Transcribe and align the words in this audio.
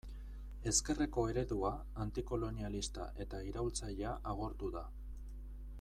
Ezkerreko 0.69 1.25
eredua, 1.33 1.71
antikolonialista 2.05 3.07
eta 3.27 3.45
iraultzailea 3.51 4.15
agortu 4.33 4.71
da. 4.79 4.87